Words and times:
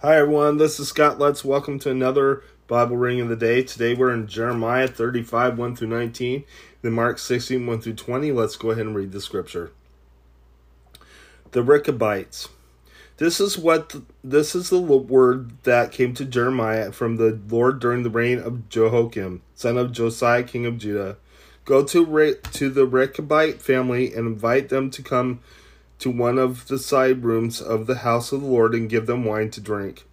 Hi 0.00 0.16
everyone, 0.16 0.58
this 0.58 0.78
is 0.78 0.86
Scott 0.86 1.18
Let's 1.18 1.44
welcome 1.44 1.80
to 1.80 1.90
another 1.90 2.44
Bible 2.68 2.96
reading 2.96 3.22
of 3.22 3.28
the 3.28 3.34
day. 3.34 3.64
Today 3.64 3.94
we're 3.94 4.14
in 4.14 4.28
Jeremiah 4.28 4.86
35, 4.86 5.58
1 5.58 5.74
through 5.74 5.88
19, 5.88 6.44
then 6.82 6.92
Mark 6.92 7.18
16, 7.18 7.66
1 7.66 7.80
through 7.80 7.94
20. 7.94 8.30
Let's 8.30 8.54
go 8.54 8.70
ahead 8.70 8.86
and 8.86 8.94
read 8.94 9.10
the 9.10 9.20
scripture. 9.20 9.72
The 11.50 11.64
Rechabites. 11.64 12.48
This 13.16 13.40
is 13.40 13.58
what 13.58 13.92
this 14.22 14.54
is 14.54 14.70
the 14.70 14.78
word 14.78 15.64
that 15.64 15.90
came 15.90 16.14
to 16.14 16.24
Jeremiah 16.24 16.92
from 16.92 17.16
the 17.16 17.36
Lord 17.48 17.80
during 17.80 18.04
the 18.04 18.10
reign 18.10 18.38
of 18.38 18.68
Jehoiakim, 18.68 19.42
son 19.56 19.76
of 19.76 19.90
Josiah, 19.90 20.44
king 20.44 20.64
of 20.64 20.78
Judah. 20.78 21.16
Go 21.64 21.82
to 21.82 22.34
to 22.34 22.70
the 22.70 22.86
Rechabite 22.86 23.60
family 23.60 24.14
and 24.14 24.28
invite 24.28 24.68
them 24.68 24.90
to 24.90 25.02
come 25.02 25.40
to 25.98 26.10
one 26.10 26.38
of 26.38 26.68
the 26.68 26.78
side 26.78 27.24
rooms 27.24 27.60
of 27.60 27.86
the 27.86 27.96
house 27.96 28.32
of 28.32 28.40
the 28.42 28.46
Lord 28.46 28.74
and 28.74 28.88
give 28.88 29.06
them 29.06 29.24
wine 29.24 29.50
to 29.50 29.60
drink. 29.60 30.04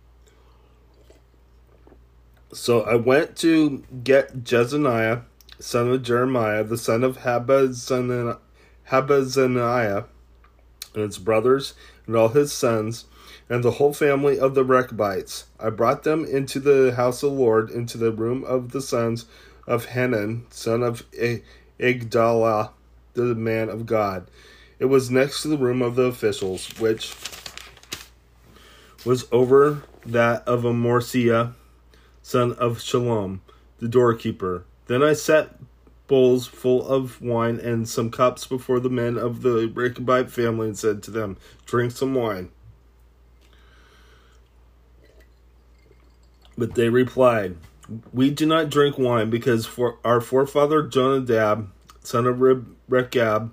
So 2.54 2.82
I 2.82 2.96
went 2.96 3.36
to 3.38 3.84
get 4.04 4.44
Jezaniah, 4.44 5.24
son 5.60 5.90
of 5.90 6.04
Jeremiah, 6.04 6.64
the 6.64 6.78
son 6.78 7.04
of 7.04 7.20
Habazziniah, 7.20 8.38
and 10.94 11.04
his 11.04 11.18
brothers, 11.18 11.74
and 12.08 12.16
all 12.16 12.30
his 12.30 12.54
sons, 12.54 13.06
and 13.50 13.64
the 13.64 13.72
whole 13.72 13.94
family 13.94 14.40
of 14.40 14.56
the 14.56 14.64
Rechabites. 14.64 15.46
I 15.60 15.70
brought 15.70 16.04
them 16.04 16.24
into 16.24 16.60
the 16.60 16.94
house 16.96 17.22
of 17.24 17.32
the 17.32 17.38
Lord, 17.38 17.70
into 17.70 17.98
the 17.98 18.12
room 18.12 18.44
of 18.46 18.72
the 18.72 18.82
sons 18.82 19.26
of 19.68 19.88
Hanan, 19.88 20.46
son 20.50 20.82
of 20.82 21.04
Igdaliah, 21.80 22.72
the 23.14 23.36
man 23.36 23.70
of 23.70 23.86
God. 23.86 24.28
It 24.78 24.86
was 24.86 25.10
next 25.10 25.42
to 25.42 25.48
the 25.48 25.58
room 25.58 25.82
of 25.82 25.96
the 25.96 26.04
officials, 26.04 26.68
which 26.80 27.16
was 29.06 29.26
over 29.32 29.84
that 30.06 30.46
of 30.48 30.64
Amorsiah, 30.64 31.54
son 32.22 32.54
of 32.54 32.82
Shalom, 32.82 33.42
the 33.80 33.88
doorkeeper. 33.88 34.66
Then 34.88 35.02
I 35.02 35.14
set 35.14 35.56
bowls 36.08 36.46
full 36.46 36.88
of 36.88 37.22
wine 37.22 37.60
and 37.60 37.88
some 37.88 38.12
cups 38.12 38.46
before 38.46 38.80
the 38.80 38.90
men 38.90 39.18
of 39.18 39.42
the 39.42 39.68
Rechabite 39.68 40.30
family 40.30 40.68
and 40.68 40.78
said 40.78 41.02
to 41.04 41.12
them, 41.12 41.38
Drink 41.66 41.92
some 41.92 42.14
wine. 42.14 42.50
But 46.58 46.76
they 46.76 46.90
replied, 46.90 47.58
We 48.14 48.30
do 48.30 48.46
not 48.46 48.70
drink 48.70 48.98
wine 48.98 49.30
because 49.30 49.66
for 49.66 49.98
our 50.04 50.22
forefather 50.22 50.84
Jonadab, 50.84 51.70
son 52.08 52.28
of 52.28 52.42
Rechab, 52.88 53.52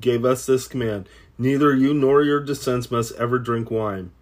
gave 0.00 0.24
us 0.24 0.46
this 0.46 0.66
command 0.66 1.08
Neither 1.38 1.74
you 1.74 1.94
nor 1.94 2.22
your 2.22 2.40
descendants 2.40 2.90
must 2.90 3.16
ever 3.16 3.38
drink 3.38 3.70
wine. 3.70 4.12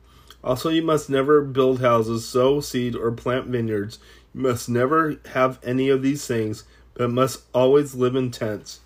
Also, 0.42 0.70
you 0.70 0.82
must 0.82 1.10
never 1.10 1.42
build 1.42 1.80
houses, 1.80 2.26
sow 2.26 2.60
seed, 2.60 2.96
or 2.96 3.12
plant 3.12 3.48
vineyards. 3.48 3.98
You 4.32 4.40
must 4.42 4.68
never 4.68 5.16
have 5.32 5.58
any 5.62 5.90
of 5.90 6.02
these 6.02 6.26
things, 6.26 6.64
but 6.94 7.10
must 7.10 7.42
always 7.52 7.94
live 7.94 8.16
in 8.16 8.30
tents. 8.30 8.80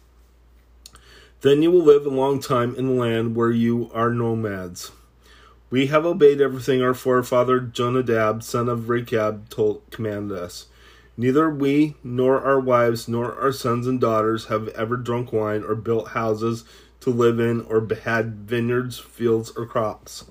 Then 1.42 1.62
you 1.62 1.70
will 1.70 1.84
live 1.84 2.06
a 2.06 2.11
long 2.11 2.41
time 2.41 2.75
in 2.75 2.87
the 2.89 2.92
land 2.95 3.37
where 3.37 3.53
you 3.53 3.91
are 3.95 4.11
nomads. 4.11 4.91
We 5.70 5.87
have 5.89 6.06
obeyed 6.06 6.41
everything 6.41 6.83
our 6.83 6.95
forefather 6.95 7.61
Jonadab, 7.61 8.42
son 8.42 8.69
of 8.69 8.89
Rechab, 8.89 9.48
told 9.48 9.83
commanded 9.91 10.37
us. 10.37 10.67
Neither 11.17 11.48
we 11.48 11.95
nor 12.03 12.41
our 12.41 12.59
wives 12.59 13.07
nor 13.07 13.34
our 13.41 13.53
sons 13.53 13.87
and 13.87 14.01
daughters 14.01 14.47
have 14.47 14.69
ever 14.69 14.97
drunk 14.97 15.33
wine 15.33 15.62
or 15.62 15.75
built 15.75 16.09
houses 16.09 16.65
to 17.01 17.11
live 17.11 17.39
in 17.39 17.61
or 17.62 17.87
had 18.03 18.48
vineyards, 18.48 18.98
fields, 18.98 19.53
or 19.56 19.67
crops. 19.67 20.25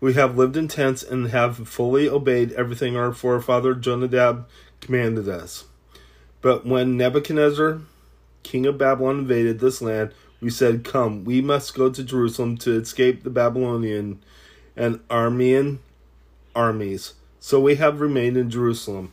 We 0.00 0.14
have 0.14 0.36
lived 0.36 0.56
in 0.56 0.68
tents 0.68 1.02
and 1.02 1.28
have 1.28 1.68
fully 1.68 2.08
obeyed 2.08 2.52
everything 2.52 2.96
our 2.96 3.12
forefather 3.12 3.74
Jonadab 3.74 4.48
commanded 4.80 5.28
us. 5.28 5.64
But 6.40 6.66
when 6.66 6.96
Nebuchadnezzar, 6.96 7.80
king 8.42 8.66
of 8.66 8.78
Babylon, 8.78 9.20
invaded 9.20 9.58
this 9.58 9.82
land, 9.82 10.12
we 10.40 10.50
said, 10.50 10.84
Come, 10.84 11.24
we 11.24 11.40
must 11.40 11.74
go 11.74 11.90
to 11.90 12.04
Jerusalem 12.04 12.56
to 12.58 12.78
escape 12.78 13.22
the 13.22 13.30
Babylonian 13.30 14.22
and 14.76 15.00
Aramean 15.08 15.78
armies. 16.54 17.14
So 17.40 17.58
we 17.60 17.76
have 17.76 18.00
remained 18.00 18.36
in 18.36 18.50
Jerusalem. 18.50 19.12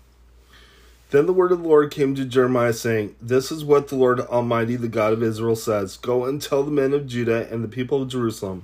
Then 1.11 1.27
the 1.27 1.33
word 1.33 1.51
of 1.51 1.61
the 1.61 1.67
Lord 1.67 1.91
came 1.91 2.15
to 2.15 2.25
Jeremiah, 2.25 2.73
saying, 2.73 3.15
This 3.21 3.51
is 3.51 3.63
what 3.63 3.87
the 3.87 3.95
Lord 3.95 4.19
Almighty, 4.19 4.75
the 4.75 4.87
God 4.87 5.13
of 5.13 5.21
Israel, 5.21 5.55
says 5.55 5.97
Go 5.97 6.25
and 6.25 6.41
tell 6.41 6.63
the 6.63 6.71
men 6.71 6.93
of 6.93 7.07
Judah 7.07 7.47
and 7.51 7.63
the 7.63 7.67
people 7.67 8.01
of 8.01 8.09
Jerusalem. 8.09 8.63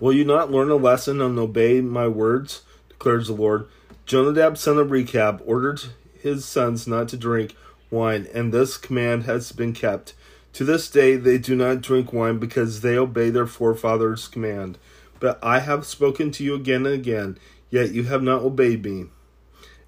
Will 0.00 0.12
you 0.12 0.24
not 0.24 0.50
learn 0.50 0.70
a 0.70 0.76
lesson 0.76 1.20
and 1.20 1.38
obey 1.38 1.80
my 1.80 2.08
words? 2.08 2.62
declares 2.88 3.28
the 3.28 3.34
Lord. 3.34 3.68
Jonadab, 4.04 4.58
son 4.58 4.78
of 4.78 4.90
Rechab, 4.90 5.42
ordered 5.46 5.80
his 6.20 6.44
sons 6.44 6.86
not 6.86 7.08
to 7.08 7.16
drink 7.16 7.54
wine, 7.90 8.26
and 8.34 8.52
this 8.52 8.76
command 8.76 9.24
has 9.24 9.52
been 9.52 9.72
kept. 9.72 10.12
To 10.54 10.64
this 10.64 10.90
day 10.90 11.16
they 11.16 11.38
do 11.38 11.54
not 11.54 11.82
drink 11.82 12.12
wine 12.12 12.38
because 12.38 12.80
they 12.80 12.96
obey 12.96 13.30
their 13.30 13.46
forefathers' 13.46 14.28
command. 14.28 14.78
But 15.20 15.38
I 15.42 15.60
have 15.60 15.86
spoken 15.86 16.30
to 16.32 16.44
you 16.44 16.54
again 16.54 16.84
and 16.86 16.94
again, 16.94 17.38
yet 17.70 17.92
you 17.92 18.04
have 18.04 18.22
not 18.22 18.42
obeyed 18.42 18.84
me. 18.84 19.06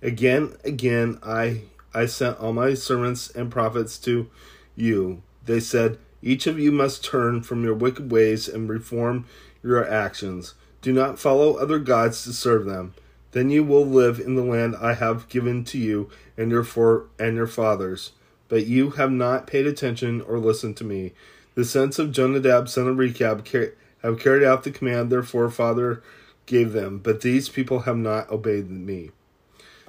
Again, 0.01 0.57
again, 0.65 1.19
I 1.23 1.63
I 1.93 2.07
sent 2.07 2.39
all 2.39 2.53
my 2.53 2.75
servants 2.75 3.31
and 3.31 3.51
prophets 3.51 3.99
to 4.01 4.31
you. 4.77 5.23
They 5.45 5.59
said, 5.59 5.99
Each 6.23 6.47
of 6.47 6.59
you 6.59 6.71
must 6.71 7.05
turn 7.05 7.43
from 7.43 7.65
your 7.65 7.75
wicked 7.75 8.13
ways 8.13 8.47
and 8.49 8.69
reform 8.69 9.27
your 9.63 9.89
actions. 9.89 10.55
Do 10.83 10.93
not 10.93 11.19
follow 11.19 11.55
other 11.55 11.79
gods 11.79 12.23
to 12.25 12.33
serve 12.33 12.67
them. 12.67 12.95
Then 13.33 13.51
you 13.51 13.65
will 13.65 13.85
live 13.85 14.21
in 14.21 14.37
the 14.37 14.43
land 14.43 14.77
I 14.81 14.95
have 14.95 15.29
given 15.29 15.65
to 15.65 15.79
you 15.79 16.11
and 16.37 16.51
your 16.51 16.65
for 16.65 17.07
and 17.19 17.37
your 17.37 17.47
fathers. 17.47 18.13
But 18.49 18.67
you 18.67 18.91
have 18.91 19.11
not 19.11 19.47
paid 19.47 19.67
attention 19.67 20.21
or 20.23 20.39
listened 20.39 20.77
to 20.79 20.85
me. 20.85 21.13
The 21.55 21.65
sons 21.65 21.99
of 21.99 22.13
Jonadab, 22.13 22.69
son 22.69 22.87
of 22.87 22.99
Rechab, 22.99 23.47
have 24.03 24.19
carried 24.21 24.45
out 24.45 24.63
the 24.63 24.71
command 24.71 25.11
their 25.11 25.23
forefather 25.23 26.03
gave 26.47 26.73
them, 26.73 26.99
but 26.99 27.21
these 27.21 27.49
people 27.49 27.81
have 27.81 27.97
not 27.97 28.31
obeyed 28.31 28.71
me. 28.71 29.11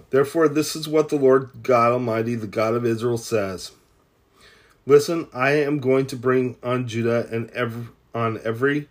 Therefore, 0.09 0.47
this 0.47 0.75
is 0.75 0.87
what 0.87 1.09
the 1.09 1.15
Lord 1.15 1.51
God 1.61 1.91
Almighty, 1.91 2.35
the 2.35 2.47
God 2.47 2.73
of 2.73 2.85
Israel, 2.85 3.17
says 3.17 3.71
Listen, 4.85 5.27
I 5.33 5.51
am 5.51 5.79
going 5.79 6.07
to 6.07 6.15
bring 6.15 6.57
on 6.63 6.87
Judah 6.87 7.27
and 7.31 7.51
on 8.15 8.39
every 8.43 8.87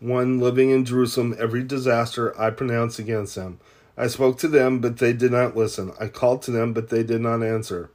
one 0.00 0.40
living 0.40 0.70
in 0.70 0.84
Jerusalem 0.84 1.36
every 1.38 1.62
disaster 1.62 2.38
I 2.40 2.50
pronounce 2.50 2.98
against 2.98 3.34
them. 3.34 3.60
I 3.96 4.06
spoke 4.06 4.38
to 4.38 4.48
them, 4.48 4.80
but 4.80 4.96
they 4.96 5.12
did 5.12 5.30
not 5.30 5.56
listen. 5.56 5.92
I 6.00 6.08
called 6.08 6.42
to 6.42 6.50
them, 6.50 6.72
but 6.72 6.88
they 6.88 7.02
did 7.02 7.20
not 7.20 7.42
answer. 7.42 7.90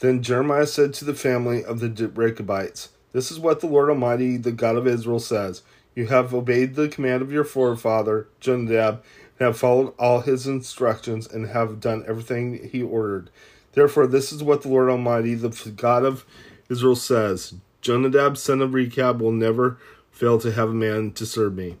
Then 0.00 0.22
Jeremiah 0.22 0.66
said 0.66 0.94
to 0.94 1.04
the 1.04 1.14
family 1.14 1.64
of 1.64 1.80
the 1.80 2.08
Rechabites, 2.08 2.90
This 3.12 3.30
is 3.32 3.40
what 3.40 3.60
the 3.60 3.66
Lord 3.66 3.88
Almighty, 3.88 4.36
the 4.36 4.52
God 4.52 4.76
of 4.76 4.86
Israel, 4.86 5.18
says 5.18 5.62
You 5.94 6.06
have 6.08 6.34
obeyed 6.34 6.74
the 6.74 6.88
command 6.88 7.22
of 7.22 7.32
your 7.32 7.44
forefather, 7.44 8.28
Jonadab, 8.40 9.02
have 9.38 9.58
followed 9.58 9.94
all 9.98 10.20
his 10.20 10.46
instructions 10.46 11.26
and 11.26 11.48
have 11.48 11.80
done 11.80 12.04
everything 12.06 12.68
he 12.70 12.82
ordered. 12.82 13.30
Therefore, 13.72 14.06
this 14.06 14.32
is 14.32 14.42
what 14.42 14.62
the 14.62 14.68
Lord 14.68 14.88
Almighty, 14.88 15.34
the 15.34 15.50
God 15.76 16.04
of 16.04 16.24
Israel, 16.68 16.96
says 16.96 17.54
Jonadab, 17.80 18.36
son 18.36 18.60
of 18.60 18.74
Rechab, 18.74 19.20
will 19.20 19.32
never 19.32 19.78
fail 20.10 20.38
to 20.40 20.52
have 20.52 20.70
a 20.70 20.74
man 20.74 21.12
to 21.12 21.24
serve 21.24 21.54
me. 21.54 21.76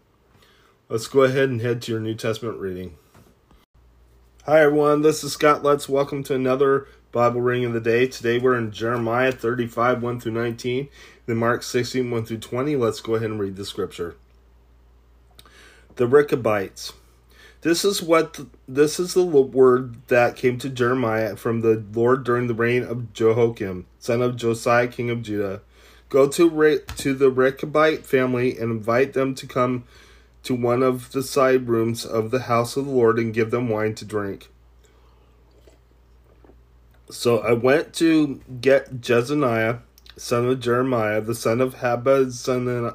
Let's 0.88 1.08
go 1.08 1.22
ahead 1.22 1.48
and 1.48 1.60
head 1.60 1.82
to 1.82 1.92
your 1.92 2.00
New 2.00 2.14
Testament 2.14 2.58
reading. 2.58 2.96
Hi, 4.44 4.62
everyone. 4.62 5.02
This 5.02 5.22
is 5.24 5.32
Scott 5.32 5.62
Let's 5.62 5.88
welcome 5.88 6.22
to 6.24 6.34
another 6.34 6.86
Bible 7.12 7.40
reading 7.40 7.66
of 7.66 7.72
the 7.72 7.80
day. 7.80 8.06
Today 8.06 8.38
we're 8.38 8.56
in 8.56 8.70
Jeremiah 8.70 9.32
35, 9.32 10.02
1 10.02 10.20
through 10.20 10.32
19, 10.32 10.88
then 11.26 11.36
Mark 11.36 11.62
16, 11.62 12.10
1 12.10 12.24
through 12.24 12.38
20. 12.38 12.76
Let's 12.76 13.00
go 13.00 13.16
ahead 13.16 13.30
and 13.30 13.40
read 13.40 13.56
the 13.56 13.64
scripture. 13.64 14.16
The 15.96 16.06
Rechabites. 16.06 16.92
This 17.60 17.84
is 17.84 18.00
what 18.00 18.38
this 18.68 19.00
is 19.00 19.14
the 19.14 19.24
word 19.24 19.96
that 20.06 20.36
came 20.36 20.58
to 20.58 20.68
Jeremiah 20.68 21.34
from 21.34 21.60
the 21.60 21.84
Lord 21.92 22.22
during 22.22 22.46
the 22.46 22.54
reign 22.54 22.84
of 22.84 23.12
Jehoiakim, 23.12 23.86
son 23.98 24.22
of 24.22 24.36
Josiah, 24.36 24.86
king 24.86 25.10
of 25.10 25.22
Judah. 25.22 25.62
Go 26.08 26.28
to 26.28 26.78
to 26.78 27.14
the 27.14 27.30
Rechabite 27.30 28.06
family 28.06 28.56
and 28.56 28.70
invite 28.70 29.12
them 29.12 29.34
to 29.34 29.46
come 29.46 29.84
to 30.44 30.54
one 30.54 30.84
of 30.84 31.10
the 31.12 31.22
side 31.22 31.68
rooms 31.68 32.06
of 32.06 32.30
the 32.30 32.42
house 32.42 32.76
of 32.76 32.86
the 32.86 32.92
Lord 32.92 33.18
and 33.18 33.34
give 33.34 33.50
them 33.50 33.68
wine 33.68 33.94
to 33.96 34.04
drink. 34.04 34.48
So 37.10 37.40
I 37.40 37.54
went 37.54 37.92
to 37.94 38.40
get 38.60 39.00
Jezaniah, 39.00 39.80
son 40.16 40.46
of 40.46 40.60
Jeremiah, 40.60 41.20
the 41.20 41.34
son 41.34 41.60
of 41.60 41.76
Habazziniah, 41.76 42.94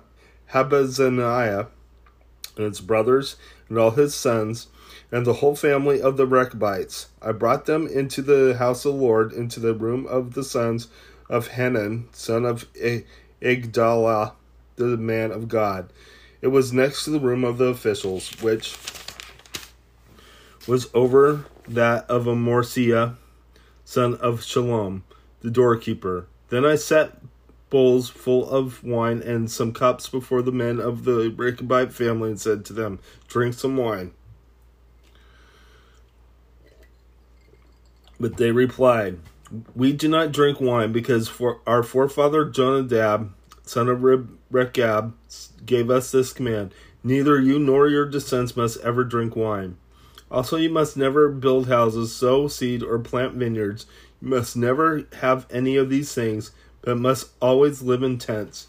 and 2.58 2.66
his 2.66 2.82
brothers 2.82 3.36
and 3.70 3.78
all 3.78 3.92
his 3.92 4.14
sons, 4.14 4.68
and 5.12 5.26
the 5.26 5.34
whole 5.34 5.56
family 5.56 6.02
of 6.02 6.18
the 6.18 6.26
Rechabites. 6.26 7.08
I 7.22 7.32
brought 7.32 7.66
them 7.66 7.88
into 7.88 8.22
the 8.22 8.56
house 8.58 8.86
of 8.86 8.94
the 8.94 9.00
Lord, 9.00 9.32
into 9.32 9.60
the 9.60 9.74
room 9.74 10.06
of 10.08 10.34
the 10.34 10.44
sons 10.44 10.88
of 11.30 11.50
Hanan, 11.50 12.10
son 12.12 12.46
of 12.46 12.68
Igdaliah, 13.42 14.34
the 14.76 14.98
man 14.98 15.32
of 15.32 15.48
God. 15.48 15.92
It 16.42 16.48
was 16.48 16.74
next 16.74 17.06
to 17.06 17.12
the 17.12 17.20
room 17.20 17.44
of 17.44 17.58
the 17.58 17.66
officials, 17.66 18.30
which 18.42 18.76
was 20.68 20.90
over 20.94 21.46
that 21.68 22.10
of 22.10 22.26
Amorsia, 22.26 23.16
son 23.86 24.16
of 24.16 24.44
Shalom, 24.44 25.04
the 25.42 25.52
doorkeeper. 25.52 26.28
Then 26.50 26.66
I 26.66 26.76
set 26.76 27.18
bowls 27.74 28.08
full 28.08 28.48
of 28.52 28.84
wine 28.84 29.20
and 29.24 29.50
some 29.50 29.74
cups 29.74 30.08
before 30.08 30.44
the 30.44 30.52
men 30.52 30.80
of 30.80 31.06
the 31.06 31.32
Rechabite 31.32 31.92
family 31.92 32.30
and 32.30 32.40
said 32.40 32.64
to 32.66 32.74
them, 32.74 33.00
Drink 33.28 33.56
some 33.56 33.76
wine. 33.76 34.12
But 38.20 38.38
they 38.38 38.52
replied, 38.52 39.18
We 39.74 39.92
do 39.92 40.08
not 40.08 40.32
drink 40.32 40.62
wine 40.62 40.92
because 40.92 41.28
for 41.28 41.62
our 41.66 41.82
forefather 41.82 42.46
Jonadab, 42.46 43.34
son 43.64 43.90
of 43.90 44.04
Rechab, 44.52 45.16
gave 45.66 45.90
us 45.90 46.12
this 46.12 46.32
command 46.32 46.76
Neither 47.04 47.42
you 47.42 47.58
nor 47.58 47.88
your 47.88 48.06
descendants 48.06 48.56
must 48.56 48.80
ever 48.82 49.04
drink 49.04 49.36
wine. 49.36 49.78
Also, 50.30 50.58
you 50.58 50.70
must 50.70 50.96
never 50.96 51.28
build 51.28 51.68
houses, 51.68 52.16
sow 52.16 52.48
seed, 52.48 52.84
or 52.84 53.00
plant 53.00 53.34
vineyards. 53.34 53.88
You 54.22 54.30
must 54.30 54.56
never 54.56 55.08
have 55.22 55.48
any 55.50 55.76
of 55.76 55.90
these 55.90 56.14
things, 56.14 56.52
but 56.84 56.98
must 56.98 57.30
always 57.42 57.82
live 57.82 58.04
in 58.04 58.18
tents. 58.18 58.68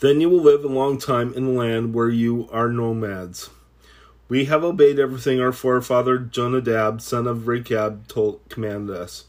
Then 0.00 0.20
you 0.20 0.28
will 0.28 0.42
live 0.42 0.64
a 0.64 0.68
long 0.68 0.98
time 0.98 1.34
in 1.34 1.46
the 1.46 1.52
land 1.52 1.92
where 1.92 2.10
you 2.10 2.48
are 2.52 2.68
nomads. 2.68 3.50
We 4.28 4.44
have 4.44 4.62
obeyed 4.62 4.98
everything 4.98 5.40
our 5.40 5.52
forefather 5.52 6.18
Jonadab, 6.18 7.00
son 7.00 7.26
of 7.26 7.48
Rechab, 7.48 8.06
told 8.06 8.40
commanded 8.48 8.94
us. 8.94 9.24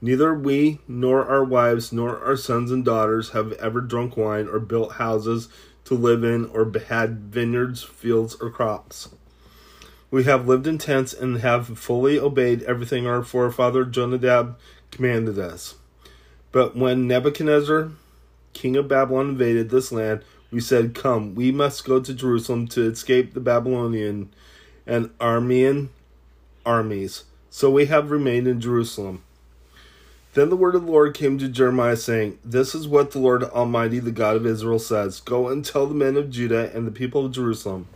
Neither 0.00 0.32
we 0.32 0.78
nor 0.86 1.26
our 1.26 1.44
wives 1.44 1.92
nor 1.92 2.22
our 2.24 2.36
sons 2.36 2.70
and 2.70 2.84
daughters 2.84 3.30
have 3.30 3.52
ever 3.54 3.80
drunk 3.80 4.16
wine 4.16 4.46
or 4.46 4.60
built 4.60 4.92
houses 4.92 5.48
to 5.86 5.94
live 5.94 6.22
in 6.22 6.46
or 6.46 6.70
had 6.88 7.32
vineyards, 7.32 7.82
fields, 7.82 8.36
or 8.40 8.50
crops. 8.50 9.08
We 10.10 10.24
have 10.24 10.46
lived 10.46 10.66
in 10.66 10.78
tents 10.78 11.12
and 11.12 11.38
have 11.38 11.78
fully 11.78 12.18
obeyed 12.18 12.62
everything 12.62 13.06
our 13.06 13.24
forefather 13.24 13.84
Jonadab 13.84 14.56
commanded 14.90 15.38
us. 15.38 15.74
But 16.54 16.76
when 16.76 17.08
Nebuchadnezzar, 17.08 17.90
king 18.52 18.76
of 18.76 18.86
Babylon, 18.86 19.30
invaded 19.30 19.70
this 19.70 19.90
land, 19.90 20.22
we 20.52 20.60
said, 20.60 20.94
Come, 20.94 21.34
we 21.34 21.50
must 21.50 21.84
go 21.84 21.98
to 21.98 22.14
Jerusalem 22.14 22.68
to 22.68 22.88
escape 22.88 23.34
the 23.34 23.40
Babylonian 23.40 24.32
and 24.86 25.08
Aramean 25.18 25.88
armies. 26.64 27.24
So 27.50 27.72
we 27.72 27.86
have 27.86 28.12
remained 28.12 28.46
in 28.46 28.60
Jerusalem. 28.60 29.24
Then 30.34 30.48
the 30.48 30.56
word 30.56 30.76
of 30.76 30.86
the 30.86 30.92
Lord 30.92 31.12
came 31.12 31.38
to 31.38 31.48
Jeremiah, 31.48 31.96
saying, 31.96 32.38
This 32.44 32.72
is 32.72 32.86
what 32.86 33.10
the 33.10 33.18
Lord 33.18 33.42
Almighty, 33.42 33.98
the 33.98 34.12
God 34.12 34.36
of 34.36 34.46
Israel, 34.46 34.78
says 34.78 35.20
Go 35.20 35.48
and 35.48 35.64
tell 35.64 35.88
the 35.88 35.94
men 35.94 36.16
of 36.16 36.30
Judah 36.30 36.70
and 36.72 36.86
the 36.86 36.92
people 36.92 37.26
of 37.26 37.32
Jerusalem. 37.32 37.88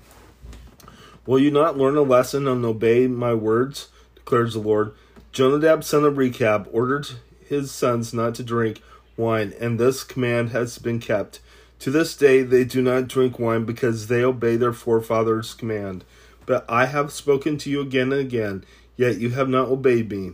Will 1.26 1.38
you 1.38 1.52
not 1.52 1.78
learn 1.78 1.96
a 1.96 2.02
lesson 2.02 2.48
and 2.48 2.64
obey 2.64 3.06
my 3.06 3.34
words? 3.34 3.86
declares 4.16 4.54
the 4.54 4.60
Lord. 4.60 4.94
Jonadab, 5.30 5.84
son 5.84 6.02
of 6.02 6.18
Rechab, 6.18 6.68
ordered 6.72 7.06
his 7.48 7.70
sons 7.70 8.12
not 8.12 8.34
to 8.36 8.42
drink 8.42 8.82
wine, 9.16 9.52
and 9.60 9.78
this 9.78 10.04
command 10.04 10.50
has 10.50 10.78
been 10.78 11.00
kept. 11.00 11.40
To 11.80 11.90
this 11.90 12.16
day 12.16 12.42
they 12.42 12.64
do 12.64 12.82
not 12.82 13.08
drink 13.08 13.38
wine 13.38 13.64
because 13.64 14.06
they 14.06 14.22
obey 14.22 14.56
their 14.56 14.72
forefathers' 14.72 15.54
command. 15.54 16.04
But 16.46 16.64
I 16.68 16.86
have 16.86 17.12
spoken 17.12 17.58
to 17.58 17.70
you 17.70 17.80
again 17.80 18.12
and 18.12 18.20
again, 18.20 18.64
yet 18.96 19.18
you 19.18 19.30
have 19.30 19.48
not 19.48 19.68
obeyed 19.68 20.10
me. 20.10 20.32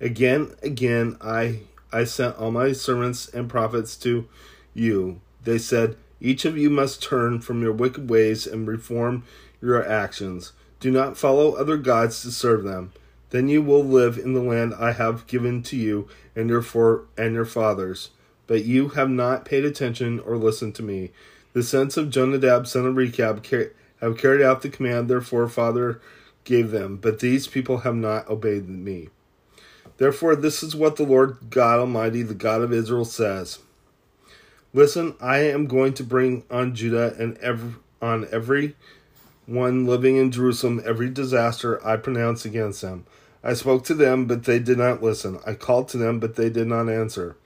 Again, 0.00 0.54
again, 0.62 1.16
I 1.20 1.60
I 1.92 2.04
sent 2.04 2.36
all 2.36 2.50
my 2.50 2.72
servants 2.72 3.28
and 3.28 3.48
prophets 3.48 3.96
to 3.98 4.26
you. 4.74 5.20
They 5.44 5.58
said, 5.58 5.96
Each 6.20 6.44
of 6.44 6.56
you 6.56 6.70
must 6.70 7.02
turn 7.02 7.40
from 7.40 7.62
your 7.62 7.72
wicked 7.72 8.08
ways 8.08 8.46
and 8.46 8.66
reform 8.66 9.24
your 9.60 9.86
actions. 9.86 10.52
Do 10.80 10.90
not 10.90 11.18
follow 11.18 11.52
other 11.52 11.76
gods 11.76 12.22
to 12.22 12.30
serve 12.30 12.64
them. 12.64 12.92
Then 13.32 13.48
you 13.48 13.62
will 13.62 13.82
live 13.82 14.18
in 14.18 14.34
the 14.34 14.42
land 14.42 14.74
I 14.74 14.92
have 14.92 15.26
given 15.26 15.62
to 15.64 15.76
you 15.76 16.06
and 16.36 16.50
your 16.50 16.60
for 16.60 17.06
and 17.16 17.34
your 17.34 17.46
fathers. 17.46 18.10
But 18.46 18.66
you 18.66 18.90
have 18.90 19.08
not 19.08 19.46
paid 19.46 19.64
attention 19.64 20.20
or 20.20 20.36
listened 20.36 20.74
to 20.74 20.82
me. 20.82 21.12
The 21.54 21.62
sons 21.62 21.96
of 21.96 22.10
Jonadab, 22.10 22.66
son 22.66 22.84
of 22.84 22.94
Rechab, 22.94 23.46
have 24.02 24.18
carried 24.18 24.42
out 24.42 24.60
the 24.60 24.68
command 24.68 25.08
their 25.08 25.22
forefather 25.22 25.98
gave 26.44 26.72
them, 26.72 26.96
but 26.96 27.20
these 27.20 27.46
people 27.46 27.78
have 27.78 27.94
not 27.94 28.28
obeyed 28.28 28.68
me. 28.68 29.08
Therefore, 29.96 30.36
this 30.36 30.62
is 30.62 30.76
what 30.76 30.96
the 30.96 31.04
Lord 31.04 31.38
God 31.48 31.78
Almighty, 31.78 32.22
the 32.22 32.34
God 32.34 32.60
of 32.60 32.72
Israel, 32.72 33.06
says 33.06 33.60
Listen, 34.74 35.14
I 35.22 35.38
am 35.38 35.66
going 35.66 35.94
to 35.94 36.04
bring 36.04 36.44
on 36.50 36.74
Judah 36.74 37.14
and 37.18 37.38
every, 37.38 37.74
on 38.02 38.28
every 38.30 38.76
one 39.46 39.86
living 39.86 40.16
in 40.16 40.30
Jerusalem 40.30 40.82
every 40.84 41.08
disaster 41.08 41.84
I 41.86 41.96
pronounce 41.96 42.44
against 42.44 42.82
them. 42.82 43.06
I 43.44 43.54
spoke 43.54 43.84
to 43.84 43.94
them, 43.94 44.26
but 44.26 44.44
they 44.44 44.58
did 44.58 44.78
not 44.78 45.02
listen. 45.02 45.40
I 45.44 45.54
called 45.54 45.88
to 45.88 45.98
them, 45.98 46.20
but 46.20 46.36
they 46.36 46.48
did 46.48 46.68
not 46.68 46.88
answer. 46.88 47.36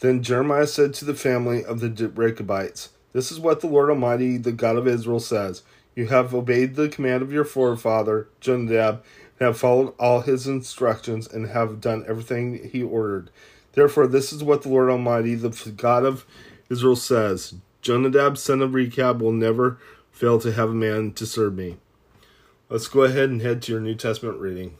Then 0.00 0.22
Jeremiah 0.22 0.66
said 0.66 0.94
to 0.94 1.04
the 1.04 1.14
family 1.14 1.64
of 1.64 1.80
the 1.80 2.08
Rechabites, 2.08 2.90
This 3.12 3.30
is 3.30 3.38
what 3.38 3.60
the 3.60 3.66
Lord 3.66 3.90
Almighty, 3.90 4.38
the 4.38 4.52
God 4.52 4.76
of 4.76 4.88
Israel, 4.88 5.20
says 5.20 5.62
You 5.94 6.08
have 6.08 6.34
obeyed 6.34 6.74
the 6.74 6.88
command 6.88 7.22
of 7.22 7.32
your 7.32 7.44
forefather, 7.44 8.28
Jonadab, 8.40 9.04
and 9.38 9.46
have 9.46 9.58
followed 9.58 9.94
all 9.98 10.22
his 10.22 10.46
instructions 10.46 11.26
and 11.26 11.48
have 11.48 11.80
done 11.80 12.04
everything 12.08 12.70
he 12.70 12.82
ordered. 12.82 13.30
Therefore, 13.72 14.06
this 14.06 14.32
is 14.32 14.42
what 14.42 14.62
the 14.62 14.68
Lord 14.68 14.88
Almighty, 14.88 15.34
the 15.34 15.50
God 15.70 16.04
of 16.04 16.24
Israel, 16.70 16.96
says 16.96 17.54
Jonadab, 17.82 18.38
son 18.38 18.62
of 18.62 18.72
Rechab, 18.72 19.20
will 19.20 19.32
never 19.32 19.78
fail 20.10 20.38
to 20.40 20.52
have 20.52 20.70
a 20.70 20.74
man 20.74 21.12
to 21.12 21.26
serve 21.26 21.54
me. 21.54 21.76
Let's 22.70 22.88
go 22.88 23.02
ahead 23.02 23.28
and 23.28 23.42
head 23.42 23.60
to 23.62 23.72
your 23.72 23.80
New 23.80 23.94
Testament 23.94 24.38
reading. 24.38 24.78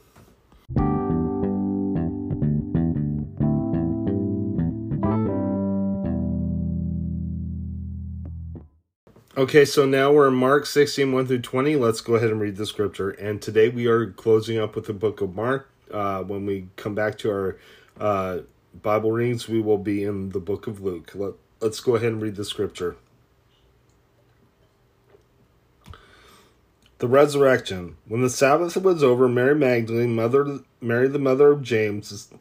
Okay, 9.37 9.65
so 9.65 9.85
now 9.85 10.13
we're 10.13 10.29
in 10.29 10.33
Mark 10.33 10.65
16, 10.65 11.11
1 11.11 11.27
through 11.27 11.41
20. 11.41 11.75
Let's 11.75 11.99
go 11.99 12.15
ahead 12.15 12.29
and 12.31 12.39
read 12.39 12.55
the 12.55 12.65
scripture. 12.65 13.09
And 13.09 13.41
today 13.41 13.67
we 13.67 13.85
are 13.85 14.11
closing 14.11 14.57
up 14.57 14.75
with 14.75 14.85
the 14.85 14.93
book 14.93 15.19
of 15.19 15.35
Mark. 15.35 15.69
Uh, 15.91 16.21
when 16.21 16.45
we 16.45 16.69
come 16.77 16.95
back 16.95 17.17
to 17.17 17.29
our 17.31 17.57
uh, 17.99 18.39
Bible 18.81 19.11
readings, 19.11 19.49
we 19.49 19.59
will 19.59 19.77
be 19.77 20.05
in 20.05 20.29
the 20.29 20.39
book 20.39 20.67
of 20.67 20.79
Luke. 20.79 21.11
Let, 21.13 21.33
let's 21.59 21.81
go 21.81 21.97
ahead 21.97 22.13
and 22.13 22.21
read 22.21 22.37
the 22.37 22.45
scripture. 22.45 22.95
The 26.99 27.07
resurrection. 27.09 27.97
When 28.07 28.21
the 28.21 28.29
Sabbath 28.29 28.77
was 28.77 29.03
over, 29.03 29.27
Mary 29.27 29.53
Magdalene, 29.53 30.15
mother 30.15 30.59
Mary 30.79 31.09
the 31.09 31.19
mother 31.19 31.51
of 31.51 31.61
James, 31.61 32.31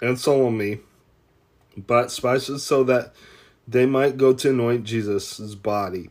and 0.00 0.18
Salome 0.18 0.80
bought 1.76 2.10
spices 2.10 2.64
so 2.64 2.82
that 2.82 3.14
they 3.68 3.86
might 3.86 4.16
go 4.16 4.32
to 4.32 4.50
anoint 4.50 4.82
Jesus' 4.82 5.54
body. 5.54 6.10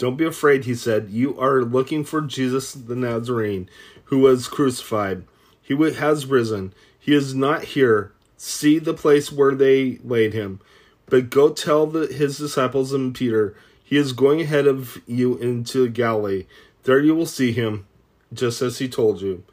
Don't 0.00 0.16
be 0.16 0.24
afraid, 0.24 0.64
he 0.64 0.74
said. 0.74 1.10
You 1.10 1.38
are 1.38 1.60
looking 1.60 2.04
for 2.04 2.22
Jesus 2.22 2.72
the 2.72 2.96
Nazarene, 2.96 3.68
who 4.04 4.20
was 4.20 4.48
crucified. 4.48 5.24
He 5.60 5.74
has 5.76 6.24
risen. 6.24 6.72
He 6.98 7.14
is 7.14 7.34
not 7.34 7.64
here. 7.64 8.14
See 8.38 8.78
the 8.78 8.94
place 8.94 9.30
where 9.30 9.54
they 9.54 9.98
laid 10.02 10.32
him. 10.32 10.60
But 11.04 11.28
go 11.28 11.50
tell 11.50 11.86
the, 11.86 12.06
his 12.06 12.38
disciples 12.38 12.94
and 12.94 13.14
Peter, 13.14 13.54
he 13.84 13.98
is 13.98 14.14
going 14.14 14.40
ahead 14.40 14.66
of 14.66 15.02
you 15.06 15.36
into 15.36 15.86
Galilee. 15.90 16.46
There 16.84 17.00
you 17.00 17.14
will 17.14 17.26
see 17.26 17.52
him, 17.52 17.86
just 18.32 18.62
as 18.62 18.78
he 18.78 18.88
told 18.88 19.20
you. 19.20 19.44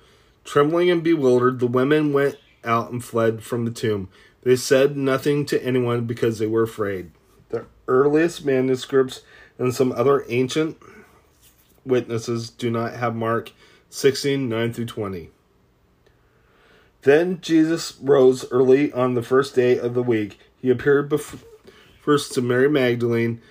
Trembling 0.45 0.89
and 0.89 1.03
bewildered, 1.03 1.59
the 1.59 1.67
women 1.67 2.13
went 2.13 2.37
out 2.63 2.89
and 2.89 3.03
fled 3.03 3.43
from 3.43 3.65
the 3.65 3.71
tomb. 3.71 4.07
They 4.43 4.55
said 4.55 4.95
nothing 4.95 5.45
to 5.47 5.61
anyone 5.61 6.05
because 6.05 6.39
they 6.39 6.47
were 6.47 6.63
afraid. 6.63 7.11
The 7.49 7.65
earliest 7.89 8.45
manuscripts 8.45 9.23
and 9.57 9.73
some 9.73 9.91
other 9.91 10.25
ancient 10.29 10.77
witnesses 11.85 12.49
do 12.49 12.69
not 12.69 12.93
have 12.93 13.15
Mark 13.15 13.51
16 13.89 14.47
9 14.47 14.73
through 14.73 14.85
20. 14.85 15.29
Then 17.03 17.39
Jesus 17.41 17.97
rose 18.01 18.49
early 18.51 18.91
on 18.91 19.13
the 19.13 19.23
first 19.23 19.55
day 19.55 19.77
of 19.77 19.93
the 19.93 20.03
week. 20.03 20.39
He 20.61 20.69
appeared 20.69 21.09
bef- 21.09 21.43
first 22.01 22.33
to 22.33 22.41
Mary 22.41 22.69
Magdalene, 22.69 23.41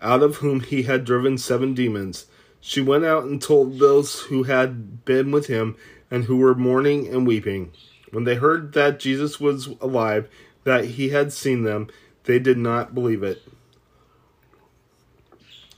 out 0.00 0.22
of 0.22 0.36
whom 0.36 0.60
he 0.60 0.84
had 0.84 1.04
driven 1.04 1.36
seven 1.36 1.74
demons. 1.74 2.26
She 2.60 2.80
went 2.80 3.04
out 3.04 3.24
and 3.24 3.42
told 3.42 3.78
those 3.78 4.20
who 4.22 4.44
had 4.44 5.04
been 5.04 5.30
with 5.30 5.46
him 5.48 5.76
and 6.10 6.24
who 6.24 6.36
were 6.36 6.54
mourning 6.54 7.08
and 7.08 7.26
weeping. 7.26 7.72
When 8.12 8.24
they 8.24 8.36
heard 8.36 8.72
that 8.74 9.00
Jesus 9.00 9.40
was 9.40 9.68
alive, 9.80 10.28
that 10.64 10.84
he 10.84 11.08
had 11.08 11.32
seen 11.32 11.64
them, 11.64 11.88
they 12.24 12.38
did 12.38 12.58
not 12.58 12.94
believe 12.94 13.22
it. 13.22 13.42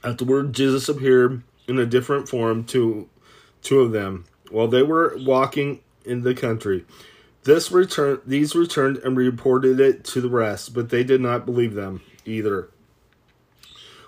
Afterward, 0.05 0.53
Jesus 0.53 0.89
appeared 0.89 1.43
in 1.67 1.79
a 1.79 1.87
different 1.87 2.29
form 2.29 2.65
to 2.65 3.09
two 3.63 3.81
of 3.81 3.93
them 3.93 4.27
while 4.51 4.69
they 4.69 4.83
were 4.83 5.17
walking 5.21 5.81
in 6.05 6.23
the 6.23 6.35
country. 6.35 6.85
This 7.45 7.73
return, 7.73 8.21
these 8.27 8.55
returned 8.55 8.99
and 8.99 9.17
reported 9.17 9.81
it 9.81 10.05
to 10.05 10.21
the 10.21 10.29
rest, 10.29 10.75
but 10.75 10.91
they 10.91 11.05
did 11.05 11.21
not 11.21 11.47
believe 11.47 11.75
them 11.75 12.03
either. 12.27 12.69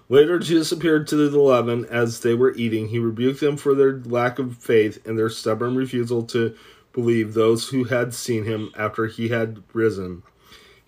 Later, 0.08 0.38
Jesus 0.38 0.70
appeared 0.70 1.08
to 1.08 1.16
the 1.16 1.36
eleven 1.36 1.84
as 1.86 2.20
they 2.20 2.34
were 2.34 2.54
eating. 2.54 2.88
He 2.88 2.98
rebuked 2.98 3.40
them 3.40 3.56
for 3.56 3.74
their 3.74 3.98
lack 3.98 4.38
of 4.38 4.58
faith 4.58 5.04
and 5.06 5.18
their 5.18 5.30
stubborn 5.30 5.74
refusal 5.74 6.22
to 6.24 6.54
believe 6.92 7.34
those 7.34 7.68
who 7.70 7.84
had 7.84 8.14
seen 8.14 8.44
him 8.44 8.70
after 8.76 9.06
he 9.06 9.28
had 9.28 9.62
risen. 9.72 10.22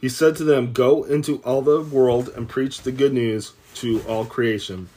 He 0.01 0.09
said 0.09 0.37
to 0.37 0.45
them, 0.45 0.73
Go 0.73 1.03
into 1.03 1.39
all 1.39 1.61
the 1.61 1.81
world 1.81 2.29
and 2.37 2.49
preach 2.49 2.83
the 2.83 2.93
good 2.93 3.13
news 3.13 3.53
to 3.75 4.01
all 4.03 4.25
creation. 4.25 4.89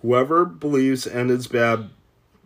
Whoever 0.00 0.44
believes 0.44 1.06
and 1.06 1.30
is 1.30 1.48
bab- 1.48 1.90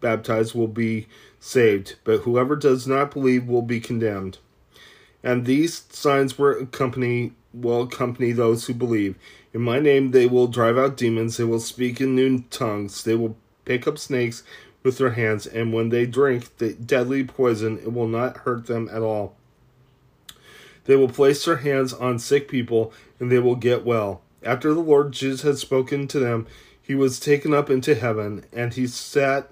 baptized 0.00 0.54
will 0.54 0.68
be 0.68 1.06
saved, 1.38 1.96
but 2.04 2.20
whoever 2.20 2.56
does 2.56 2.86
not 2.86 3.12
believe 3.12 3.46
will 3.46 3.62
be 3.62 3.80
condemned. 3.80 4.38
And 5.22 5.44
these 5.44 5.84
signs 5.90 6.38
will 6.38 6.62
accompany 6.62 7.32
will 7.52 7.82
accompany 7.82 8.32
those 8.32 8.66
who 8.66 8.74
believe. 8.74 9.16
In 9.52 9.62
my 9.62 9.80
name 9.80 10.10
they 10.10 10.26
will 10.26 10.46
drive 10.46 10.78
out 10.78 10.96
demons, 10.96 11.36
they 11.36 11.44
will 11.44 11.60
speak 11.60 12.00
in 12.00 12.14
new 12.14 12.42
tongues, 12.50 13.04
they 13.04 13.14
will 13.14 13.36
pick 13.64 13.86
up 13.86 13.98
snakes 13.98 14.42
with 14.82 14.98
their 14.98 15.10
hands, 15.10 15.46
and 15.46 15.72
when 15.72 15.88
they 15.88 16.06
drink 16.06 16.56
the 16.58 16.74
deadly 16.74 17.24
poison, 17.24 17.78
it 17.78 17.92
will 17.92 18.06
not 18.06 18.38
hurt 18.38 18.66
them 18.66 18.88
at 18.92 19.02
all. 19.02 19.34
They 20.88 20.96
will 20.96 21.10
place 21.10 21.44
their 21.44 21.58
hands 21.58 21.92
on 21.92 22.18
sick 22.18 22.48
people, 22.48 22.94
and 23.20 23.30
they 23.30 23.38
will 23.38 23.56
get 23.56 23.84
well. 23.84 24.22
After 24.42 24.72
the 24.72 24.80
Lord 24.80 25.12
Jesus 25.12 25.42
had 25.42 25.58
spoken 25.58 26.08
to 26.08 26.18
them, 26.18 26.46
he 26.80 26.94
was 26.94 27.20
taken 27.20 27.52
up 27.52 27.68
into 27.68 27.94
heaven, 27.94 28.46
and 28.54 28.72
he 28.72 28.86
sat 28.86 29.50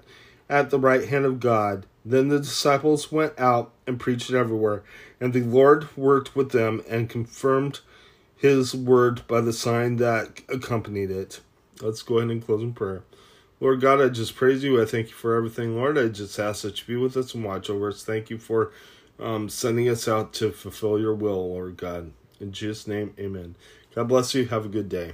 at 0.49 0.71
the 0.71 0.79
right 0.79 1.07
hand 1.07 1.25
of 1.25 1.39
God. 1.39 1.85
Then 2.03 2.29
the 2.29 2.39
disciples 2.39 3.11
went 3.11 3.39
out 3.39 3.71
and 3.85 3.99
preached 3.99 4.31
everywhere, 4.31 4.81
and 5.21 5.31
the 5.31 5.43
Lord 5.43 5.95
worked 5.95 6.35
with 6.35 6.53
them 6.53 6.83
and 6.89 7.07
confirmed 7.07 7.81
his 8.35 8.73
word 8.73 9.21
by 9.27 9.39
the 9.41 9.53
sign 9.53 9.97
that 9.97 10.41
accompanied 10.49 11.11
it. 11.11 11.41
Let's 11.83 12.01
go 12.01 12.17
ahead 12.17 12.31
and 12.31 12.43
close 12.43 12.63
in 12.63 12.73
prayer. 12.73 13.03
Lord 13.59 13.79
God, 13.79 14.01
I 14.01 14.09
just 14.09 14.35
praise 14.35 14.63
you. 14.63 14.81
I 14.81 14.85
thank 14.85 15.09
you 15.09 15.13
for 15.13 15.35
everything, 15.35 15.75
Lord. 15.75 15.99
I 15.99 16.07
just 16.07 16.39
ask 16.39 16.63
that 16.63 16.79
you 16.79 16.87
be 16.87 16.95
with 16.95 17.15
us 17.15 17.35
and 17.35 17.43
watch 17.43 17.69
over 17.69 17.89
us. 17.89 18.03
Thank 18.03 18.31
you 18.31 18.39
for 18.39 18.71
um, 19.19 19.49
sending 19.49 19.89
us 19.89 20.07
out 20.07 20.33
to 20.33 20.51
fulfill 20.51 20.99
your 20.99 21.15
will, 21.15 21.49
Lord 21.49 21.77
God. 21.77 22.11
In 22.39 22.51
Jesus' 22.51 22.87
name, 22.87 23.13
amen. 23.19 23.55
God 23.95 24.07
bless 24.07 24.35
you. 24.35 24.45
Have 24.47 24.65
a 24.65 24.69
good 24.69 24.89
day. 24.89 25.13